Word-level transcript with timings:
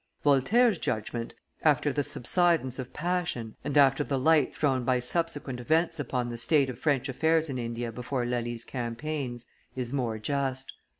Voltaire's 0.23 0.79
judgment, 0.79 1.35
after 1.61 1.93
the 1.93 2.01
subsidence 2.01 2.79
of 2.79 2.91
passion 2.91 3.55
and 3.63 3.77
after 3.77 4.03
the 4.03 4.17
light 4.17 4.55
thrown 4.55 4.83
by 4.83 4.99
subsequent 4.99 5.59
events 5.59 5.99
upon 5.99 6.29
the 6.29 6.39
state 6.39 6.71
of 6.71 6.79
French 6.79 7.07
affairs 7.07 7.51
in 7.51 7.59
India 7.59 7.91
before 7.91 8.25
Lally's 8.25 8.65
campaigns, 8.65 9.45
is 9.75 9.93
more 9.93 10.17
just. 10.17 10.73